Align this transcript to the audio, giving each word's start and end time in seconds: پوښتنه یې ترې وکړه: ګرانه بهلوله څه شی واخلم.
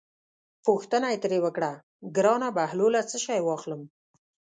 پوښتنه 0.65 1.07
یې 1.13 1.17
ترې 1.23 1.39
وکړه: 1.45 1.71
ګرانه 2.15 2.49
بهلوله 2.57 3.01
څه 3.09 3.17
شی 3.25 3.39
واخلم. 3.43 3.81